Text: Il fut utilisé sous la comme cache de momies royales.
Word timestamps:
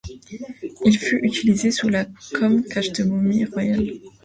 Il 0.83 0.97
fut 0.97 1.19
utilisé 1.23 1.69
sous 1.69 1.87
la 1.87 2.07
comme 2.33 2.63
cache 2.65 2.91
de 2.93 3.03
momies 3.03 3.45
royales. 3.45 3.91